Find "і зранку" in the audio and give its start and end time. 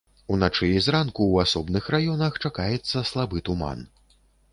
0.77-1.21